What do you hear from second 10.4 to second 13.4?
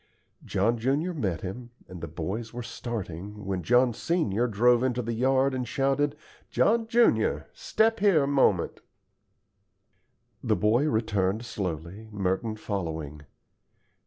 The boy returned slowly, Merton following.